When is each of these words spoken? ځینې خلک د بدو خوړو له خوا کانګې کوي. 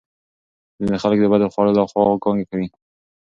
ځینې 0.83 0.97
خلک 1.03 1.17
د 1.21 1.25
بدو 1.31 1.47
خوړو 1.53 1.75
له 1.77 1.83
خوا 1.89 2.03
کانګې 2.23 2.45
کوي. 2.51 2.67